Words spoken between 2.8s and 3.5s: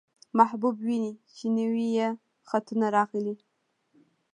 راغلي.